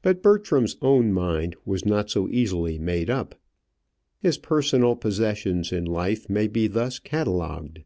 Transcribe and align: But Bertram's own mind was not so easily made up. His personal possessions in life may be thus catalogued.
But 0.00 0.22
Bertram's 0.22 0.78
own 0.80 1.12
mind 1.12 1.56
was 1.66 1.84
not 1.84 2.08
so 2.08 2.26
easily 2.30 2.78
made 2.78 3.10
up. 3.10 3.38
His 4.22 4.38
personal 4.38 4.96
possessions 4.96 5.72
in 5.72 5.84
life 5.84 6.30
may 6.30 6.48
be 6.48 6.68
thus 6.68 6.98
catalogued. 6.98 7.80